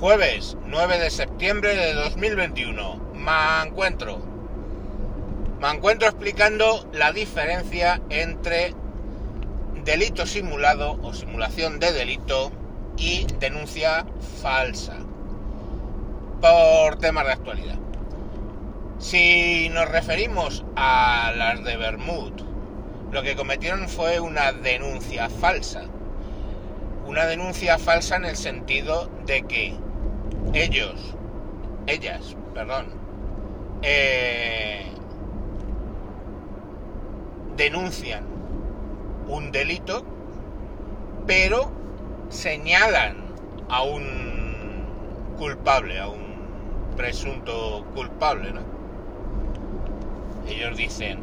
Jueves 0.00 0.56
9 0.64 0.98
de 0.98 1.10
septiembre 1.10 1.76
de 1.76 1.92
2021. 1.92 3.12
Me 3.12 3.68
encuentro. 3.68 4.18
Me 5.60 5.68
encuentro 5.68 6.08
explicando 6.08 6.88
la 6.94 7.12
diferencia 7.12 8.00
entre 8.08 8.74
delito 9.84 10.24
simulado 10.24 10.98
o 11.02 11.12
simulación 11.12 11.80
de 11.80 11.92
delito 11.92 12.50
y 12.96 13.26
denuncia 13.40 14.06
falsa. 14.40 14.96
Por 16.40 16.96
temas 16.96 17.26
de 17.26 17.32
actualidad. 17.32 17.78
Si 18.98 19.68
nos 19.68 19.86
referimos 19.86 20.64
a 20.76 21.30
las 21.36 21.62
de 21.62 21.76
Bermud, 21.76 22.32
lo 23.12 23.22
que 23.22 23.36
cometieron 23.36 23.86
fue 23.86 24.18
una 24.18 24.52
denuncia 24.52 25.28
falsa. 25.28 25.82
Una 27.06 27.26
denuncia 27.26 27.78
falsa 27.78 28.16
en 28.16 28.24
el 28.24 28.36
sentido 28.36 29.10
de 29.26 29.42
que 29.42 29.89
ellos, 30.52 31.14
ellas, 31.86 32.36
perdón, 32.54 32.86
eh, 33.82 34.84
denuncian 37.56 38.24
un 39.28 39.52
delito, 39.52 40.04
pero 41.26 41.70
señalan 42.28 43.16
a 43.68 43.82
un 43.82 44.86
culpable, 45.38 46.00
a 46.00 46.08
un 46.08 46.94
presunto 46.96 47.86
culpable, 47.94 48.52
¿no? 48.52 48.62
Ellos 50.48 50.76
dicen, 50.76 51.20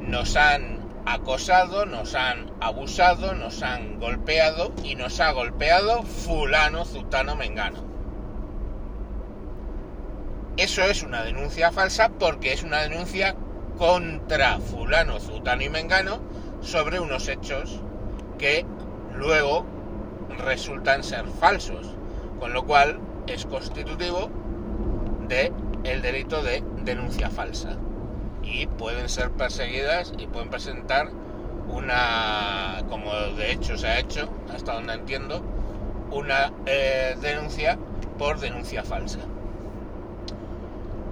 nos 0.00 0.36
han 0.36 0.78
acosado, 1.06 1.86
nos 1.86 2.14
han 2.14 2.50
abusado, 2.60 3.34
nos 3.34 3.62
han 3.62 3.98
golpeado 3.98 4.72
y 4.84 4.94
nos 4.94 5.18
ha 5.18 5.32
golpeado 5.32 6.02
fulano, 6.04 6.84
zutano, 6.84 7.34
mengano. 7.36 7.93
Eso 10.56 10.82
es 10.82 11.02
una 11.02 11.24
denuncia 11.24 11.72
falsa 11.72 12.10
porque 12.10 12.52
es 12.52 12.62
una 12.62 12.82
denuncia 12.82 13.34
contra 13.76 14.60
fulano, 14.60 15.18
zutano 15.18 15.62
y 15.62 15.68
mengano 15.68 16.20
sobre 16.60 17.00
unos 17.00 17.26
hechos 17.26 17.80
que 18.38 18.64
luego 19.16 19.66
resultan 20.38 21.02
ser 21.02 21.26
falsos, 21.26 21.96
con 22.38 22.52
lo 22.52 22.64
cual 22.64 23.00
es 23.26 23.46
constitutivo 23.46 24.30
de 25.26 25.52
el 25.82 26.02
delito 26.02 26.40
de 26.44 26.62
denuncia 26.84 27.30
falsa 27.30 27.76
y 28.44 28.68
pueden 28.68 29.08
ser 29.08 29.32
perseguidas 29.32 30.12
y 30.18 30.28
pueden 30.28 30.50
presentar 30.50 31.08
una, 31.68 32.82
como 32.88 33.12
de 33.36 33.50
hecho 33.50 33.76
se 33.76 33.88
ha 33.88 33.98
hecho, 33.98 34.28
hasta 34.54 34.74
donde 34.74 34.94
entiendo, 34.94 35.42
una 36.12 36.52
eh, 36.66 37.16
denuncia 37.20 37.76
por 38.18 38.38
denuncia 38.38 38.84
falsa. 38.84 39.18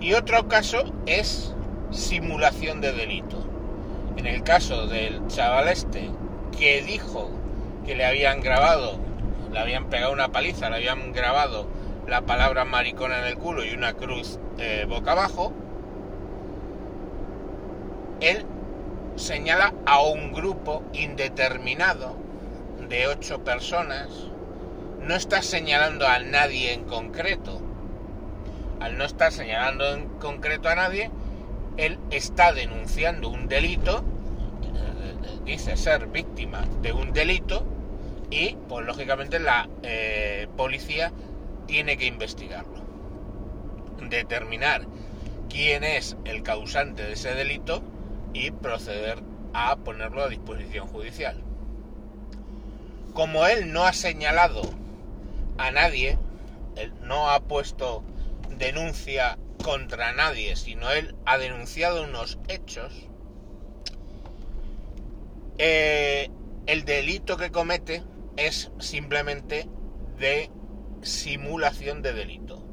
Y 0.03 0.15
otro 0.15 0.49
caso 0.49 0.83
es 1.07 1.55
simulación 1.93 2.81
de 2.81 2.93
delito. 2.93 3.37
En 4.17 4.27
el 4.27 4.43
caso 4.43 4.89
del 4.89 5.25
chaval 5.29 5.69
este 5.69 6.11
que 6.59 6.83
dijo 6.83 7.31
que 7.87 7.95
le 7.95 8.05
habían 8.05 8.41
grabado, 8.41 8.99
le 9.53 9.61
habían 9.61 9.91
pegado 9.91 10.13
una 10.13 10.33
paliza, 10.33 10.71
le 10.71 10.77
habían 10.77 11.13
grabado 11.13 11.69
la 12.09 12.23
palabra 12.23 12.65
maricona 12.65 13.21
en 13.21 13.27
el 13.27 13.39
culo 13.39 13.65
y 13.65 13.75
una 13.75 13.93
cruz 13.93 14.41
eh, 14.59 14.87
boca 14.89 15.13
abajo, 15.13 15.53
él 18.21 18.45
señala 19.15 19.73
a 19.87 20.03
un 20.03 20.33
grupo 20.33 20.83
indeterminado 20.95 22.17
de 22.89 23.07
ocho 23.07 23.45
personas, 23.45 24.09
no 25.01 25.15
está 25.15 25.43
señalando 25.43 26.09
a 26.09 26.19
nadie 26.19 26.73
en 26.73 26.87
concreto, 26.87 27.61
al 28.83 28.99
no 28.99 29.05
estar 29.05 29.31
señalando 29.31 29.95
en 29.95 30.09
concreto 30.19 30.69
a 30.69 30.75
nadie, 30.75 31.11
él 31.77 31.99
está 32.11 32.53
denunciando 32.53 33.29
un 33.29 33.47
delito, 33.47 34.05
dice 35.45 35.77
ser 35.77 36.09
víctima 36.09 36.65
de 36.83 36.93
un 36.93 37.13
delito 37.13 37.65
y, 38.31 38.57
pues 38.69 38.85
lógicamente, 38.85 39.39
la 39.39 39.69
eh, 39.83 40.49
policía 40.57 41.13
tiene 41.67 41.97
que 41.97 42.07
investigarlo, 42.07 42.83
determinar 44.09 44.87
quién 45.49 45.85
es 45.85 46.17
el 46.25 46.43
causante 46.43 47.05
de 47.05 47.13
ese 47.13 47.35
delito 47.35 47.83
y 48.33 48.51
proceder 48.51 49.23
a 49.55 49.77
ponerlo 49.77 50.25
a 50.25 50.29
disposición 50.29 50.89
judicial. 50.89 51.41
Como 53.15 53.47
él 53.47 53.73
no 53.73 53.85
ha 53.85 53.93
señalado 53.93 54.63
a 55.59 55.71
nadie, 55.71 56.19
él 56.77 56.93
no 57.03 57.31
ha 57.31 57.41
puesto 57.41 58.03
denuncia 58.59 59.39
contra 59.63 60.13
nadie, 60.13 60.57
sino 60.57 60.91
él 60.91 61.15
ha 61.25 61.39
denunciado 61.39 62.05
unos 62.05 62.39
hechos, 62.49 63.09
eh, 65.59 66.31
el 66.67 66.85
delito 66.85 67.37
que 67.37 67.51
comete 67.51 68.03
es 68.37 68.71
simplemente 68.79 69.69
de 70.19 70.51
simulación 71.03 72.03
de 72.03 72.13
delito. 72.13 72.65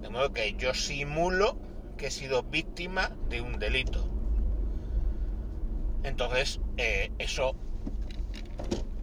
De 0.00 0.08
modo 0.08 0.32
que 0.32 0.54
yo 0.54 0.74
simulo 0.74 1.58
que 1.96 2.08
he 2.08 2.10
sido 2.10 2.42
víctima 2.42 3.16
de 3.28 3.40
un 3.40 3.58
delito. 3.58 4.08
Entonces, 6.02 6.60
eh, 6.76 7.10
eso 7.18 7.56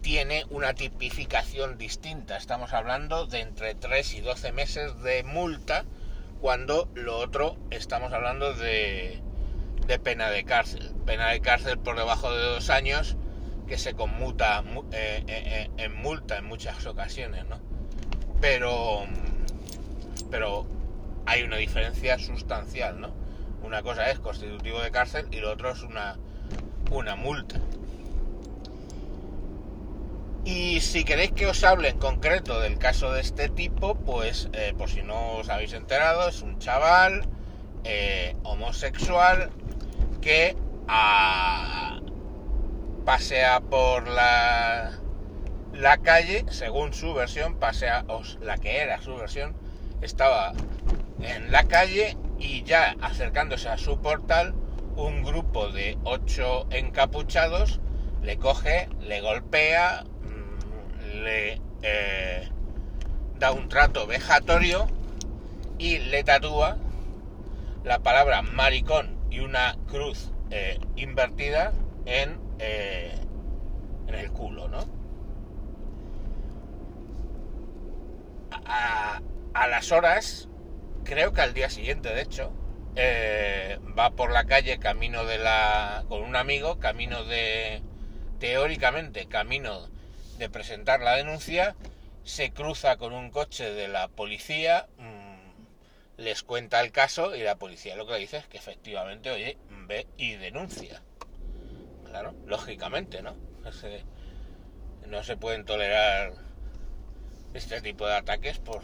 tiene 0.04 0.44
una 0.50 0.74
tipificación 0.74 1.78
distinta. 1.78 2.36
Estamos 2.36 2.74
hablando 2.74 3.24
de 3.24 3.40
entre 3.40 3.74
3 3.74 4.16
y 4.16 4.20
12 4.20 4.52
meses 4.52 5.02
de 5.02 5.22
multa 5.22 5.86
cuando 6.42 6.90
lo 6.94 7.16
otro 7.16 7.56
estamos 7.70 8.12
hablando 8.12 8.52
de, 8.52 9.22
pena 10.04 10.28
de 10.28 10.44
cárcel. 10.44 10.92
Pena 11.06 11.30
de 11.30 11.40
cárcel 11.40 11.78
por 11.78 11.96
debajo 11.96 12.30
de 12.30 12.42
dos 12.42 12.68
años 12.68 13.16
que 13.66 13.78
se 13.78 13.94
conmuta 13.94 14.62
eh, 14.92 15.24
eh, 15.26 15.70
en 15.78 15.94
multa 15.94 16.36
en 16.36 16.44
muchas 16.44 16.84
ocasiones, 16.84 17.46
¿no? 17.46 17.58
Pero, 18.42 19.06
pero 20.30 20.66
hay 21.24 21.44
una 21.44 21.56
diferencia 21.56 22.18
sustancial, 22.18 23.00
¿no? 23.00 23.10
Una 23.62 23.82
cosa 23.82 24.10
es 24.10 24.18
constitutivo 24.18 24.82
de 24.82 24.90
cárcel 24.90 25.28
y 25.30 25.40
lo 25.40 25.50
otro 25.50 25.70
es 25.70 25.82
una, 25.82 26.18
una 26.90 27.16
multa. 27.16 27.58
Y 30.44 30.80
si 30.80 31.04
queréis 31.04 31.32
que 31.32 31.46
os 31.46 31.64
hable 31.64 31.88
en 31.88 31.98
concreto 31.98 32.60
del 32.60 32.78
caso 32.78 33.12
de 33.12 33.22
este 33.22 33.48
tipo, 33.48 33.94
pues 33.94 34.50
eh, 34.52 34.74
por 34.76 34.90
si 34.90 35.02
no 35.02 35.36
os 35.38 35.48
habéis 35.48 35.72
enterado, 35.72 36.28
es 36.28 36.42
un 36.42 36.58
chaval 36.58 37.26
eh, 37.84 38.36
homosexual 38.42 39.50
que 40.20 40.54
ah, 40.86 41.98
pasea 43.06 43.60
por 43.60 44.06
la, 44.06 44.92
la 45.72 45.96
calle, 45.98 46.44
según 46.50 46.92
su 46.92 47.14
versión, 47.14 47.58
pasea, 47.58 48.04
la 48.42 48.58
que 48.58 48.78
era 48.78 49.00
su 49.00 49.16
versión, 49.16 49.56
estaba 50.02 50.52
en 51.22 51.52
la 51.52 51.64
calle 51.64 52.18
y 52.38 52.64
ya 52.64 52.96
acercándose 53.00 53.70
a 53.70 53.78
su 53.78 53.98
portal, 54.02 54.54
un 54.96 55.22
grupo 55.22 55.68
de 55.68 55.96
ocho 56.04 56.66
encapuchados 56.70 57.80
le 58.22 58.38
coge, 58.38 58.88
le 59.00 59.20
golpea, 59.20 60.04
le 61.22 61.60
eh, 61.82 62.48
da 63.38 63.52
un 63.52 63.68
trato 63.68 64.06
vejatorio 64.06 64.86
y 65.78 65.98
le 65.98 66.24
tatúa 66.24 66.76
la 67.84 67.98
palabra 67.98 68.42
maricón 68.42 69.18
y 69.30 69.40
una 69.40 69.76
cruz 69.88 70.32
eh, 70.50 70.78
invertida 70.96 71.72
en, 72.06 72.38
eh, 72.58 73.14
en 74.06 74.14
el 74.14 74.30
culo, 74.30 74.68
¿no? 74.68 74.84
A, 78.66 79.20
a, 79.52 79.66
las 79.66 79.92
horas, 79.92 80.48
creo 81.04 81.32
que 81.32 81.42
al 81.42 81.52
día 81.52 81.68
siguiente, 81.68 82.14
de 82.14 82.22
hecho, 82.22 82.50
va 83.98 84.10
por 84.10 84.30
la 84.30 84.44
calle 84.44 84.78
camino 84.78 85.24
de 85.24 85.38
la. 85.38 86.04
con 86.08 86.22
un 86.22 86.36
amigo, 86.36 86.78
camino 86.78 87.24
de. 87.24 87.82
teóricamente, 88.38 89.26
camino 89.26 89.88
de 90.38 90.48
presentar 90.48 91.00
la 91.00 91.16
denuncia, 91.16 91.76
se 92.24 92.52
cruza 92.52 92.96
con 92.96 93.12
un 93.12 93.30
coche 93.30 93.72
de 93.72 93.88
la 93.88 94.08
policía, 94.08 94.86
mm, 94.98 95.34
les 96.16 96.42
cuenta 96.42 96.80
el 96.80 96.92
caso 96.92 97.34
y 97.34 97.42
la 97.42 97.56
policía 97.56 97.96
lo 97.96 98.06
que 98.06 98.16
dice 98.16 98.38
es 98.38 98.46
que 98.46 98.56
efectivamente, 98.56 99.30
oye, 99.30 99.58
ve 99.86 100.06
y 100.16 100.34
denuncia. 100.34 101.02
Claro, 102.04 102.34
lógicamente, 102.46 103.22
¿no? 103.22 103.34
no 105.06 105.22
se 105.22 105.36
pueden 105.36 105.64
tolerar 105.64 106.32
este 107.54 107.80
tipo 107.80 108.06
de 108.06 108.14
ataques 108.14 108.58
por, 108.58 108.82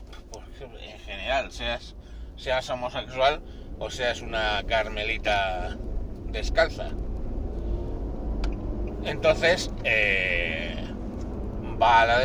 en 0.80 0.98
general, 1.00 1.50
seas, 1.52 1.96
seas 2.36 2.68
homosexual 2.70 3.42
o 3.78 3.90
seas 3.90 4.20
una 4.20 4.62
carmelita 4.66 5.76
descalza. 6.26 6.90
Entonces, 9.04 9.70
eh, 9.84 10.89
va 11.80 12.02
a 12.02 12.06
la, 12.06 12.18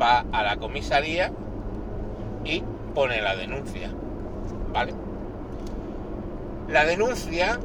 va 0.00 0.24
a 0.32 0.42
la 0.42 0.56
comisaría 0.56 1.32
y 2.44 2.62
pone 2.94 3.20
la 3.20 3.36
denuncia. 3.36 3.90
¿Vale? 4.72 4.94
La 6.68 6.84
denuncia 6.84 7.58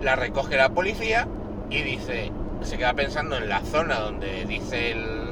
la 0.00 0.14
recoge 0.14 0.56
la 0.56 0.68
policía 0.68 1.26
y 1.70 1.82
dice, 1.82 2.30
se 2.62 2.78
queda 2.78 2.94
pensando 2.94 3.36
en 3.36 3.48
la 3.48 3.60
zona 3.60 3.98
donde 3.98 4.44
dice 4.44 4.92
el, 4.92 5.30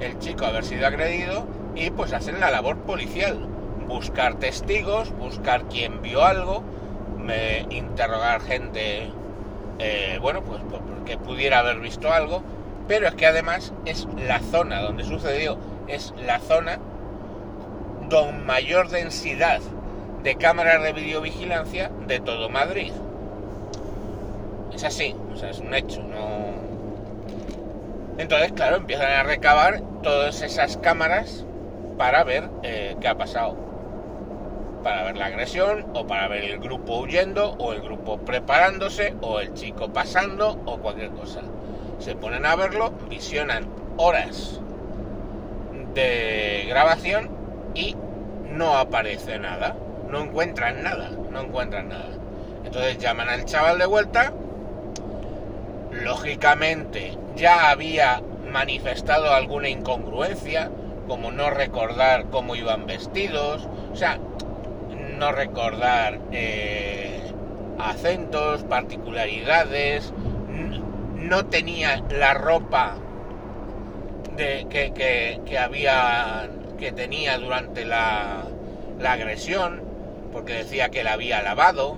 el 0.00 0.18
chico 0.18 0.44
haber 0.44 0.64
sido 0.64 0.86
agredido 0.86 1.46
y 1.74 1.90
pues 1.90 2.12
hacen 2.12 2.40
la 2.40 2.50
labor 2.50 2.76
policial. 2.78 3.38
Buscar 3.86 4.34
testigos, 4.34 5.10
buscar 5.16 5.64
quién 5.64 6.02
vio 6.02 6.24
algo, 6.24 6.62
me, 7.16 7.60
interrogar 7.70 8.42
gente, 8.42 9.10
eh, 9.78 10.18
bueno, 10.20 10.42
pues, 10.42 10.60
pues 10.68 10.82
que 11.06 11.16
pudiera 11.16 11.60
haber 11.60 11.80
visto 11.80 12.12
algo, 12.12 12.42
pero 12.88 13.06
es 13.06 13.14
que 13.14 13.26
además 13.26 13.72
es 13.84 14.08
la 14.16 14.40
zona 14.40 14.80
donde 14.80 15.04
sucedió, 15.04 15.58
es 15.86 16.14
la 16.24 16.40
zona 16.40 16.78
con 18.10 18.46
mayor 18.46 18.88
densidad 18.88 19.60
de 20.22 20.34
cámaras 20.36 20.82
de 20.82 20.94
videovigilancia 20.94 21.90
de 22.06 22.18
todo 22.18 22.48
Madrid. 22.48 22.92
Es 24.72 24.82
así, 24.84 25.14
o 25.32 25.36
sea, 25.36 25.50
es 25.50 25.58
un 25.58 25.74
hecho, 25.74 26.02
no... 26.02 26.48
Entonces, 28.16 28.52
claro, 28.52 28.76
empiezan 28.76 29.12
a 29.12 29.22
recabar 29.22 29.80
todas 30.02 30.42
esas 30.42 30.76
cámaras 30.78 31.44
para 31.98 32.24
ver 32.24 32.48
eh, 32.62 32.96
qué 33.00 33.08
ha 33.08 33.16
pasado. 33.16 33.56
Para 34.82 35.04
ver 35.04 35.16
la 35.16 35.26
agresión, 35.26 35.86
o 35.94 36.06
para 36.06 36.26
ver 36.28 36.44
el 36.44 36.58
grupo 36.58 37.00
huyendo, 37.00 37.52
o 37.58 37.72
el 37.72 37.82
grupo 37.82 38.18
preparándose, 38.18 39.14
o 39.20 39.40
el 39.40 39.52
chico 39.54 39.92
pasando, 39.92 40.60
o 40.64 40.78
cualquier 40.78 41.10
cosa. 41.10 41.42
Se 41.98 42.14
ponen 42.14 42.46
a 42.46 42.54
verlo, 42.56 42.92
visionan 43.08 43.66
horas 43.96 44.60
de 45.94 46.64
grabación 46.68 47.28
y 47.74 47.96
no 48.50 48.76
aparece 48.76 49.38
nada. 49.38 49.76
No 50.08 50.20
encuentran 50.20 50.82
nada, 50.82 51.10
no 51.30 51.40
encuentran 51.42 51.88
nada. 51.88 52.10
Entonces 52.64 52.98
llaman 52.98 53.28
al 53.28 53.44
chaval 53.44 53.78
de 53.78 53.86
vuelta. 53.86 54.32
Lógicamente 55.90 57.16
ya 57.36 57.70
había 57.70 58.22
manifestado 58.52 59.32
alguna 59.32 59.68
incongruencia, 59.68 60.70
como 61.06 61.30
no 61.32 61.50
recordar 61.50 62.26
cómo 62.30 62.54
iban 62.56 62.86
vestidos, 62.86 63.68
o 63.92 63.96
sea, 63.96 64.18
no 65.18 65.32
recordar 65.32 66.18
eh, 66.32 67.20
acentos, 67.78 68.62
particularidades, 68.64 70.12
no 71.18 71.46
tenía 71.46 72.02
la 72.10 72.34
ropa 72.34 72.96
de, 74.36 74.66
que, 74.70 74.92
que, 75.44 75.58
había 75.58 76.48
que 76.78 76.92
tenía 76.92 77.38
durante 77.38 77.84
la, 77.84 78.44
agresión, 79.04 79.82
porque 80.32 80.54
decía 80.54 80.90
que 80.90 81.02
la 81.02 81.14
había 81.14 81.42
lavado, 81.42 81.96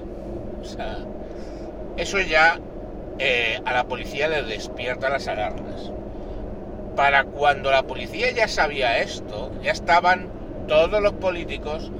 eso 1.97 2.21
ya 2.21 2.59
eh, 3.19 3.61
a 3.65 3.73
la 3.73 3.85
policía 3.85 4.29
le 4.29 4.43
despierta 4.43 5.11
las 5.11 5.29
alarmas. 5.29 5.93
Para 6.97 7.25
cuando 7.25 7.71
la 7.71 7.83
policía 7.83 8.31
ya 8.33 8.49
sabía 8.49 8.99
esto, 8.99 9.53
ya 9.63 9.73
estaban 9.73 10.29
todos 10.67 11.03
los 11.03 11.13
políticos 11.15 11.91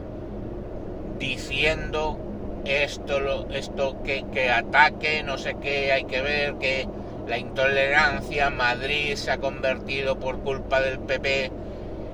diciendo 1.19 2.19
esto, 2.65 3.47
esto 3.51 4.03
que, 4.03 4.25
que 4.33 4.51
ataque, 4.51 5.23
no 5.23 5.39
sé 5.39 5.57
qué, 5.61 5.93
hay 5.93 6.05
que 6.05 6.23
ver 6.23 6.55
que 6.55 6.87
la 7.31 7.39
intolerancia, 7.39 8.51
Madrid 8.51 9.15
se 9.15 9.31
ha 9.31 9.39
convertido 9.39 10.19
por 10.19 10.41
culpa 10.41 10.81
del 10.81 10.99
PP 10.99 11.53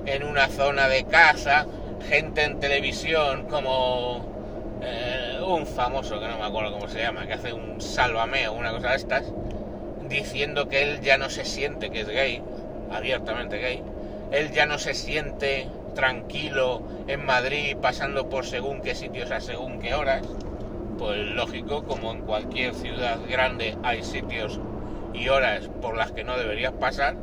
en 0.05 0.23
una 0.23 0.47
zona 0.47 0.87
de 0.87 1.05
caza, 1.05 1.65
gente 2.07 2.43
en 2.43 2.59
televisión 2.59 3.47
como 3.47 4.23
eh, 4.83 5.39
un 5.43 5.65
famoso 5.65 6.19
que 6.19 6.27
no 6.27 6.37
me 6.37 6.43
acuerdo 6.43 6.71
cómo 6.71 6.87
se 6.87 6.99
llama, 6.99 7.25
que 7.25 7.33
hace 7.33 7.51
un 7.51 7.81
salvameo, 7.81 8.53
una 8.53 8.71
cosa 8.71 8.91
de 8.91 8.95
estas, 8.97 9.23
diciendo 10.07 10.69
que 10.69 10.83
él 10.83 11.01
ya 11.01 11.17
no 11.17 11.31
se 11.31 11.45
siente 11.45 11.89
que 11.89 12.01
es 12.01 12.07
gay, 12.07 12.43
abiertamente 12.91 13.57
gay, 13.57 13.81
él 14.31 14.51
ya 14.51 14.67
no 14.67 14.77
se 14.77 14.93
siente 14.93 15.67
tranquilo 15.95 16.83
en 17.07 17.25
Madrid 17.25 17.75
pasando 17.81 18.29
por 18.29 18.45
según 18.45 18.81
qué 18.81 18.93
sitios 18.93 19.31
a 19.31 19.41
según 19.41 19.79
qué 19.79 19.95
horas, 19.95 20.21
pues 20.99 21.25
lógico, 21.25 21.85
como 21.85 22.11
en 22.11 22.21
cualquier 22.21 22.75
ciudad 22.75 23.17
grande 23.27 23.75
hay 23.81 24.03
sitios 24.03 24.59
y 25.17 25.29
horas 25.29 25.69
por 25.81 25.97
las 25.97 26.11
que 26.11 26.23
no 26.23 26.37
deberías 26.37 26.73
pasar, 26.73 27.15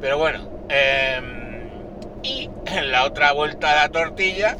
pero 0.00 0.18
bueno, 0.18 0.48
em, 0.68 1.68
y 2.22 2.50
en 2.66 2.92
la 2.92 3.04
otra 3.04 3.32
vuelta 3.32 3.70
de 3.70 3.76
la 3.76 3.88
tortilla, 3.88 4.56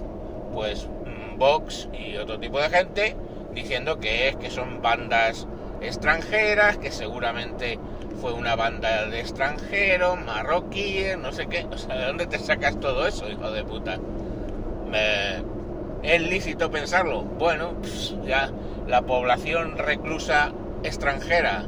pues 0.52 0.86
mm, 0.86 1.38
Vox 1.38 1.88
y 1.92 2.16
otro 2.16 2.38
tipo 2.38 2.60
de 2.60 2.70
gente 2.70 3.16
diciendo 3.52 3.98
que 4.00 4.28
es 4.28 4.36
que 4.36 4.50
son 4.50 4.82
bandas 4.82 5.46
extranjeras, 5.80 6.78
que 6.78 6.90
seguramente 6.90 7.78
fue 8.20 8.32
una 8.32 8.56
banda 8.56 9.06
de 9.06 9.20
extranjeros, 9.20 10.18
marroquíes, 10.24 11.18
no 11.18 11.32
sé 11.32 11.46
qué. 11.46 11.66
O 11.70 11.76
sea, 11.76 11.96
¿de 11.96 12.06
dónde 12.06 12.26
te 12.26 12.38
sacas 12.38 12.80
todo 12.80 13.06
eso, 13.06 13.28
hijo 13.30 13.50
de 13.50 13.64
puta? 13.64 13.98
¿Es 16.02 16.20
lícito 16.20 16.70
pensarlo? 16.70 17.22
Bueno, 17.22 17.74
pues, 17.80 18.14
ya 18.24 18.50
la 18.86 19.02
población 19.02 19.78
reclusa 19.78 20.52
extranjera, 20.82 21.64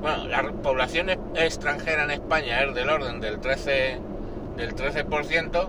bueno, 0.00 0.28
la 0.28 0.42
población 0.42 1.10
extranjera 1.34 2.04
en 2.04 2.10
España 2.10 2.62
es 2.62 2.74
del 2.74 2.88
orden 2.88 3.20
del 3.20 3.40
13, 3.40 3.98
del 4.56 4.74
13%, 4.74 5.68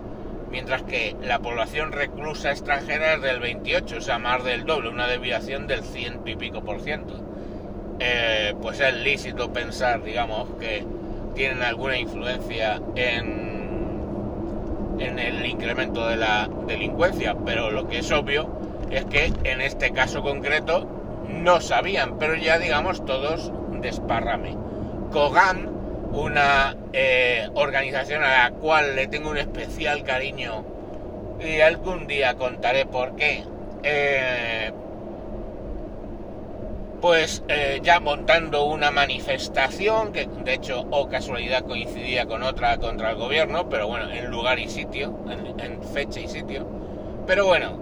mientras 0.50 0.82
que 0.82 1.16
la 1.22 1.38
población 1.38 1.92
reclusa 1.92 2.50
extranjera 2.50 3.14
es 3.14 3.22
del 3.22 3.40
28, 3.40 3.96
o 3.96 4.00
sea, 4.00 4.18
más 4.18 4.44
del 4.44 4.64
doble, 4.64 4.90
una 4.90 5.06
desviación 5.06 5.66
del 5.66 5.82
ciento 5.82 6.28
y 6.28 6.36
pico 6.36 6.62
por 6.62 6.80
ciento. 6.80 7.14
Eh, 8.00 8.54
pues 8.62 8.80
es 8.80 8.94
lícito 8.94 9.52
pensar, 9.52 10.02
digamos, 10.02 10.48
que 10.60 10.84
tienen 11.34 11.62
alguna 11.62 11.98
influencia 11.98 12.80
en, 12.94 13.48
en 14.98 15.18
el 15.18 15.44
incremento 15.46 16.06
de 16.06 16.16
la 16.16 16.48
delincuencia, 16.66 17.36
pero 17.44 17.70
lo 17.70 17.88
que 17.88 17.98
es 17.98 18.12
obvio 18.12 18.48
es 18.90 19.04
que 19.06 19.32
en 19.44 19.60
este 19.60 19.92
caso 19.92 20.22
concreto 20.22 20.88
no 21.28 21.60
sabían, 21.60 22.18
pero 22.18 22.36
ya 22.36 22.58
digamos 22.58 23.04
todos 23.04 23.52
desparrame. 23.80 24.56
Kogan, 25.12 25.68
una 26.12 26.76
eh, 26.92 27.48
organización 27.54 28.22
a 28.22 28.44
la 28.44 28.50
cual 28.52 28.96
le 28.96 29.06
tengo 29.06 29.30
un 29.30 29.38
especial 29.38 30.04
cariño 30.04 30.64
y 31.40 31.60
algún 31.60 32.06
día 32.06 32.34
contaré 32.34 32.86
por 32.86 33.16
qué. 33.16 33.44
Eh, 33.82 34.72
pues 37.00 37.44
eh, 37.46 37.78
ya 37.82 38.00
montando 38.00 38.64
una 38.64 38.90
manifestación 38.90 40.12
que 40.12 40.26
de 40.44 40.54
hecho 40.54 40.84
o 40.90 41.08
casualidad 41.08 41.62
coincidía 41.62 42.26
con 42.26 42.42
otra 42.42 42.78
contra 42.78 43.10
el 43.10 43.16
gobierno, 43.16 43.68
pero 43.68 43.86
bueno, 43.86 44.10
en 44.10 44.30
lugar 44.30 44.58
y 44.58 44.68
sitio, 44.68 45.16
en, 45.28 45.82
fecha 45.84 46.18
y 46.18 46.26
sitio. 46.26 46.66
Pero 47.26 47.46
bueno, 47.46 47.78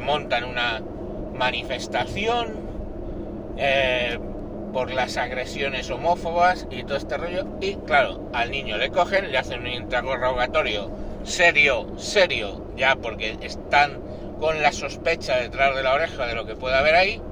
montan 0.00 0.44
una 0.44 0.80
manifestación 1.34 2.62
eh, 3.56 4.18
por 4.72 4.92
las 4.92 5.16
agresiones 5.16 5.90
homófobas 5.90 6.66
y 6.70 6.84
todo 6.84 6.96
este 6.96 7.16
rollo. 7.16 7.46
Y 7.60 7.74
claro, 7.76 8.28
al 8.32 8.50
niño 8.50 8.78
le 8.78 8.90
cogen, 8.90 9.30
le 9.30 9.38
hacen 9.38 9.60
un 9.60 9.68
interrogatorio 9.68 10.90
serio, 11.24 11.86
serio, 11.98 12.66
ya 12.76 12.96
porque 12.96 13.36
están 13.42 14.00
con 14.40 14.60
la 14.60 14.72
sospecha 14.72 15.36
detrás 15.36 15.76
de 15.76 15.82
la 15.82 15.94
oreja 15.94 16.26
de 16.26 16.34
lo 16.34 16.46
que 16.46 16.56
puede 16.56 16.76
haber 16.76 16.96
ahí 16.96 17.22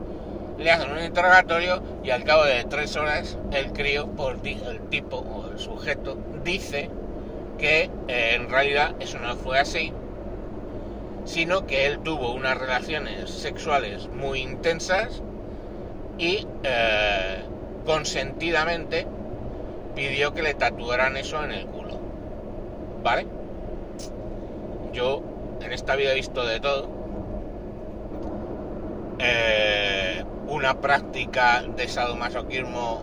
le 0.61 0.71
hacen 0.71 0.93
un 0.93 1.03
interrogatorio 1.03 1.83
y 2.05 2.11
al 2.11 2.23
cabo 2.25 2.45
de 2.45 2.65
tres 2.65 2.95
horas 2.97 3.39
el 3.53 3.73
crío, 3.73 4.09
por 4.09 4.37
el 4.45 4.81
tipo 4.91 5.17
o 5.17 5.51
el 5.51 5.59
sujeto, 5.59 6.19
dice 6.45 6.91
que 7.59 7.91
eh, 8.09 8.35
en 8.35 8.51
realidad 8.51 8.95
eso 9.01 9.19
no 9.19 9.37
fue 9.37 9.59
así, 9.59 9.93
sino 11.25 11.67
que 11.67 11.87
él 11.87 12.01
tuvo 12.01 12.33
unas 12.33 12.59
relaciones 12.59 13.31
sexuales 13.31 14.09
muy 14.09 14.41
intensas 14.41 15.23
y 16.21 16.47
eh, 16.65 17.43
consentidamente 17.87 19.07
pidió 19.95 20.35
que 20.35 20.43
le 20.43 20.53
tatuaran 20.53 21.17
eso 21.17 21.43
en 21.43 21.53
el 21.53 21.67
culo. 21.67 21.99
¿Vale? 23.03 23.27
Yo 24.93 25.23
en 25.63 25.73
esta 25.73 25.97
vida 25.97 26.13
he 26.13 26.17
visto 26.17 26.45
de 26.45 26.61
todo. 26.61 26.89
Eh, 29.19 30.23
una 30.47 30.81
práctica 30.81 31.63
de 31.63 31.89
sadomasoquismo 31.89 33.03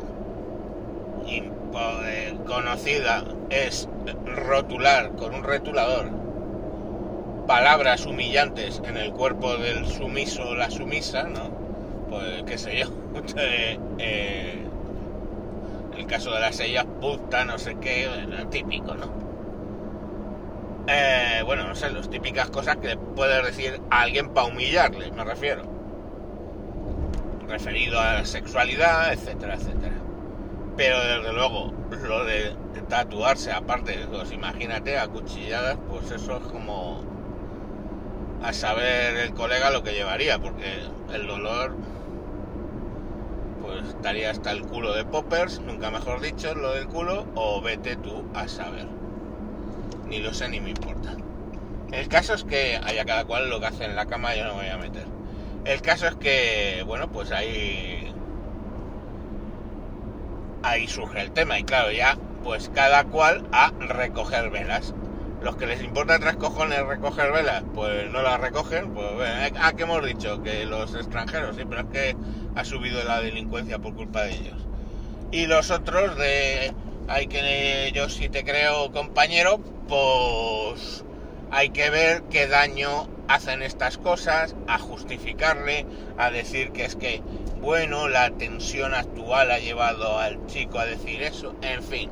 conocida 2.46 3.26
es 3.50 3.90
rotular 4.26 5.12
con 5.16 5.36
un 5.36 5.44
retulador 5.44 6.10
palabras 7.48 8.06
humillantes 8.06 8.82
en 8.86 8.98
el 8.98 9.12
cuerpo 9.12 9.56
del 9.58 9.88
sumiso 9.88 10.50
o 10.50 10.56
la 10.56 10.70
sumisa, 10.70 11.24
¿no? 11.24 11.57
Pues 12.18 12.44
qué 12.48 12.58
sé 12.58 12.80
yo. 12.80 12.88
Eh, 14.00 14.64
el 15.98 16.06
caso 16.06 16.32
de 16.32 16.40
las 16.40 16.56
sellas 16.56 16.86
puta, 17.02 17.44
no 17.46 17.58
sé 17.58 17.76
qué, 17.82 18.08
típico, 18.50 18.94
¿no? 18.94 19.06
Eh, 20.88 21.40
eh, 21.40 21.44
bueno, 21.44 21.68
no 21.68 21.76
sé, 21.76 21.90
las 21.92 22.10
típicas 22.10 22.50
cosas 22.50 22.78
que 22.78 22.96
puedes 22.98 23.44
decir 23.46 23.82
alguien 23.90 24.30
para 24.30 24.48
humillarle, 24.48 25.12
me 25.12 25.24
refiero. 25.24 25.64
Referido 27.48 28.00
a 28.00 28.14
la 28.14 28.26
sexualidad, 28.26 29.14
etcétera, 29.14 29.56
etcétera. 29.56 29.96
Pero 30.76 31.00
desde 31.00 31.34
luego, 31.34 31.74
lo 32.08 32.24
de 32.24 32.56
tatuarse, 32.88 33.52
aparte, 33.52 34.00
pues 34.10 34.32
imagínate, 34.32 34.98
a 34.98 35.08
cuchilladas, 35.08 35.78
pues 35.90 36.12
eso 36.12 36.38
es 36.38 36.44
como 36.44 37.04
a 38.44 38.54
saber 38.54 39.18
el 39.18 39.34
colega 39.34 39.72
lo 39.72 39.84
que 39.84 39.94
llevaría, 39.94 40.40
porque 40.40 40.84
el 41.14 41.28
dolor 41.28 41.76
estaría 43.80 44.32
hasta 44.32 44.52
el 44.52 44.64
culo 44.64 44.94
de 44.94 45.06
poppers, 45.06 45.60
nunca 45.62 45.92
mejor 45.92 46.22
dicho, 46.22 46.54
lo 46.56 46.74
del 46.74 46.88
culo, 46.88 47.26
o 47.36 47.62
vete 47.62 47.96
tú 47.96 48.26
a 48.34 48.48
saber. 48.48 48.88
Ni 50.08 50.20
lo 50.20 50.34
sé 50.34 50.50
ni 50.50 50.60
me 50.60 50.70
importa. 50.70 51.16
El 51.92 52.08
caso 52.08 52.34
es 52.34 52.44
que 52.44 52.80
haya 52.84 53.06
cada 53.06 53.26
cual 53.26 53.50
lo 53.50 53.60
que 53.60 53.68
hace 53.68 53.86
en 53.86 53.96
la 53.96 54.06
cama, 54.06 54.36
yo 54.36 54.44
no 54.44 54.56
me 54.56 54.64
voy 54.64 54.70
a 54.70 54.78
meter. 54.78 55.06
El 55.66 55.82
caso 55.82 56.08
es 56.08 56.16
que, 56.16 56.84
bueno, 56.86 57.12
pues 57.12 57.32
ahí. 57.32 58.14
Ahí 60.64 60.88
surge 60.88 61.22
el 61.22 61.32
tema, 61.32 61.60
y 61.60 61.64
claro, 61.64 61.92
ya, 61.92 62.18
pues 62.44 62.70
cada 62.74 63.04
cual 63.06 63.48
a 63.52 63.72
recoger 63.80 64.50
velas. 64.50 64.94
Los 65.48 65.56
que 65.56 65.66
les 65.66 65.82
importa 65.82 66.20
tres 66.20 66.36
cojones 66.36 66.86
recoger 66.86 67.32
velas, 67.32 67.64
pues 67.74 68.12
no 68.12 68.22
las 68.22 68.38
recogen. 68.38 68.92
Pues, 68.94 69.32
¿a 69.58 69.72
qué 69.72 69.84
hemos 69.84 70.06
dicho? 70.06 70.44
Que 70.44 70.66
los 70.66 70.94
extranjeros, 70.94 71.56
sí, 71.56 71.62
pero 71.70 71.84
es 71.84 71.88
que 71.88 72.18
ha 72.54 72.66
subido 72.66 73.02
la 73.06 73.22
delincuencia 73.22 73.80
por 73.80 73.96
culpa 73.96 74.24
de 74.24 74.34
ellos. 74.34 74.58
Y 75.32 75.46
los 75.46 75.72
otros 75.72 76.18
de 76.18 76.74
hay 77.08 77.28
que 77.28 77.94
yo 77.96 78.10
si 78.10 78.28
te 78.28 78.44
creo 78.44 78.92
compañero, 78.92 79.60
pues 79.88 81.06
hay 81.50 81.70
que 81.70 81.92
ver 81.92 82.24
qué 82.24 82.48
daño 82.48 83.08
hacen 83.30 83.62
estas 83.62 83.98
cosas, 83.98 84.54
a 84.68 84.78
justificarle, 84.80 85.86
a 86.18 86.30
decir 86.30 86.74
que 86.74 86.84
es 86.84 86.98
que, 86.98 87.22
bueno, 87.62 88.10
la 88.10 88.32
tensión 88.32 88.94
actual 88.94 89.50
ha 89.52 89.60
llevado 89.60 90.20
al 90.20 90.46
chico 90.48 90.78
a 90.78 90.86
decir 90.86 91.22
eso, 91.22 91.56
en 91.62 91.82
fin, 91.84 92.10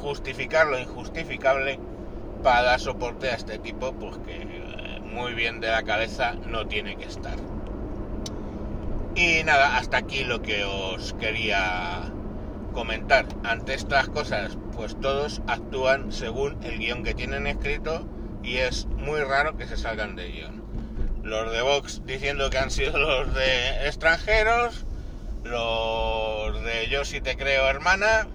justificar 0.00 0.68
lo 0.68 0.78
injustificable 0.78 1.80
para 2.42 2.62
dar 2.62 2.80
soporte 2.80 3.30
a 3.30 3.34
este 3.34 3.58
tipo, 3.58 3.92
pues 3.92 4.16
que 4.18 4.42
eh, 4.42 5.00
muy 5.00 5.34
bien 5.34 5.60
de 5.60 5.68
la 5.68 5.82
cabeza 5.82 6.34
no 6.48 6.66
tiene 6.66 6.96
que 6.96 7.04
estar. 7.04 7.36
Y 9.14 9.44
nada, 9.44 9.76
hasta 9.76 9.98
aquí 9.98 10.24
lo 10.24 10.40
que 10.42 10.64
os 10.64 11.12
quería 11.14 12.10
comentar. 12.72 13.26
Ante 13.44 13.74
estas 13.74 14.08
cosas, 14.08 14.56
pues 14.74 14.98
todos 15.00 15.42
actúan 15.46 16.12
según 16.12 16.62
el 16.64 16.78
guion 16.78 17.04
que 17.04 17.14
tienen 17.14 17.46
escrito 17.46 18.06
y 18.42 18.56
es 18.56 18.86
muy 18.86 19.20
raro 19.20 19.56
que 19.56 19.66
se 19.66 19.76
salgan 19.76 20.16
de 20.16 20.30
guion. 20.30 20.62
Los 21.22 21.52
de 21.52 21.62
Vox 21.62 22.02
diciendo 22.04 22.50
que 22.50 22.58
han 22.58 22.70
sido 22.70 22.98
los 22.98 23.34
de 23.34 23.86
extranjeros, 23.86 24.84
los 25.44 26.62
de 26.64 26.88
yo 26.90 27.04
si 27.04 27.20
te 27.20 27.36
creo 27.36 27.68
hermana 27.68 28.26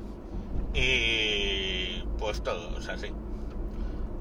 y 0.74 2.04
pues 2.20 2.44
todos 2.44 2.88
así. 2.88 3.12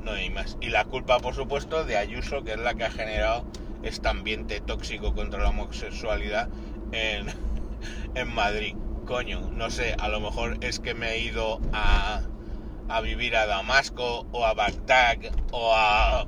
No 0.07 0.13
hay 0.13 0.31
más. 0.31 0.57
Y 0.61 0.69
la 0.69 0.85
culpa, 0.85 1.19
por 1.19 1.35
supuesto, 1.35 1.85
de 1.85 1.97
Ayuso, 1.97 2.45
que 2.45 2.53
es 2.53 2.59
la 2.61 2.75
que 2.75 2.85
ha 2.85 2.91
generado 2.93 3.45
este 3.83 4.09
ambiente 4.09 4.61
tóxico 4.61 5.17
contra 5.17 5.43
la 5.43 5.49
homosexualidad 5.49 6.49
en, 6.93 7.27
en 8.15 8.33
Madrid. 8.33 8.77
Coño, 9.05 9.51
no 9.51 9.69
sé, 9.69 9.97
a 9.99 10.07
lo 10.07 10.21
mejor 10.21 10.59
es 10.61 10.79
que 10.79 10.95
me 10.95 11.15
he 11.15 11.19
ido 11.23 11.61
a, 11.73 12.23
a 12.89 13.01
vivir 13.01 13.35
a 13.35 13.47
Damasco 13.47 14.29
o 14.31 14.47
a 14.47 14.55
Bagdad 14.55 15.17
o 15.51 15.75
a, 15.75 16.25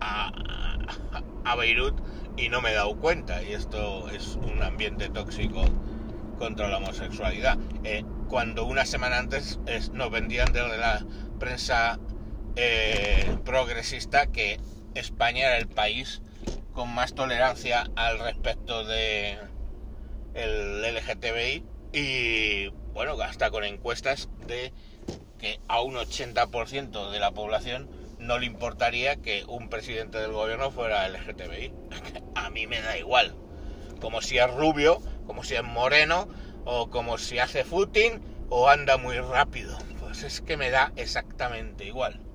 a, 0.00 1.56
Beirut 1.56 1.94
y 2.36 2.48
no 2.48 2.60
me 2.60 2.72
he 2.72 2.74
dado 2.74 2.96
cuenta. 2.96 3.40
Y 3.40 3.52
esto 3.52 4.08
es 4.10 4.36
un 4.42 4.64
ambiente 4.64 5.10
tóxico 5.10 5.64
contra 6.40 6.66
la 6.66 6.78
homosexualidad. 6.78 7.56
Eh, 7.84 8.04
cuando 8.28 8.66
una 8.66 8.84
semana 8.84 9.18
antes 9.18 9.60
nos 9.92 10.10
vendían 10.10 10.52
desde 10.52 10.76
la 10.76 11.04
prensa 11.38 12.00
eh, 12.56 13.36
progresista 13.44 14.26
que 14.26 14.58
España 14.94 15.46
era 15.46 15.58
el 15.58 15.68
país 15.68 16.22
con 16.72 16.92
más 16.94 17.14
tolerancia 17.14 17.86
al 17.96 18.18
respecto 18.18 18.84
de 18.84 19.38
el 20.34 20.82
LGTBI 20.82 21.64
y 21.92 22.68
bueno, 22.92 23.12
hasta 23.22 23.50
con 23.50 23.64
encuestas 23.64 24.28
de 24.46 24.72
que 25.38 25.60
a 25.68 25.80
un 25.80 25.94
80% 25.94 27.10
de 27.10 27.20
la 27.20 27.32
población 27.32 27.90
no 28.18 28.38
le 28.38 28.46
importaría 28.46 29.16
que 29.16 29.44
un 29.46 29.68
presidente 29.68 30.18
del 30.18 30.32
gobierno 30.32 30.70
fuera 30.70 31.08
LGTBI. 31.08 31.72
A 32.34 32.50
mí 32.50 32.66
me 32.66 32.80
da 32.80 32.96
igual. 32.98 33.34
Como 34.00 34.20
si 34.22 34.38
es 34.38 34.50
rubio, 34.54 35.00
como 35.26 35.44
si 35.44 35.54
es 35.54 35.62
moreno, 35.62 36.28
o 36.64 36.90
como 36.90 37.18
si 37.18 37.38
hace 37.38 37.64
footing, 37.64 38.20
o 38.48 38.68
anda 38.68 38.96
muy 38.96 39.18
rápido. 39.18 39.76
Pues 40.00 40.22
es 40.22 40.40
que 40.40 40.56
me 40.56 40.70
da 40.70 40.92
exactamente 40.96 41.84
igual. 41.84 42.25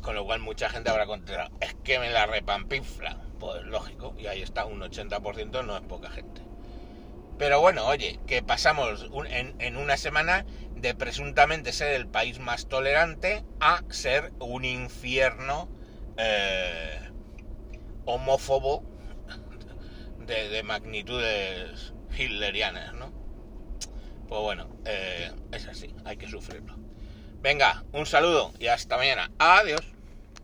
Con 0.00 0.14
lo 0.14 0.24
cual 0.24 0.40
mucha 0.40 0.68
gente 0.68 0.90
habrá 0.90 1.06
contestado, 1.06 1.50
es 1.60 1.74
que 1.84 1.98
me 1.98 2.10
la 2.10 2.26
repampinfla. 2.26 3.16
Pues 3.38 3.62
lógico, 3.64 4.14
y 4.18 4.26
ahí 4.26 4.42
está, 4.42 4.64
un 4.64 4.80
80% 4.80 5.64
no 5.64 5.76
es 5.76 5.82
poca 5.82 6.10
gente. 6.10 6.42
Pero 7.38 7.60
bueno, 7.60 7.86
oye, 7.86 8.18
que 8.26 8.42
pasamos 8.42 9.08
en, 9.30 9.76
una 9.76 9.96
semana 9.96 10.44
de 10.74 10.94
presuntamente 10.94 11.72
ser 11.72 11.94
el 11.94 12.08
país 12.08 12.40
más 12.40 12.66
tolerante 12.66 13.44
a 13.60 13.84
ser 13.90 14.32
un 14.40 14.64
infierno 14.64 15.68
eh, 16.16 16.98
homófobo 18.06 18.82
de, 20.18 20.62
magnitudes 20.64 21.94
hitlerianas, 22.16 22.94
¿no? 22.94 23.12
Pues 24.26 24.40
bueno, 24.42 24.68
eh, 24.84 25.30
es 25.52 25.66
así, 25.68 25.94
hay 26.04 26.16
que 26.16 26.28
sufrirlo. 26.28 26.87
Venga, 27.40 27.84
un 27.92 28.04
saludo 28.04 28.52
y 28.58 28.66
hasta 28.66 28.96
mañana. 28.96 29.30
Adiós. 29.38 29.97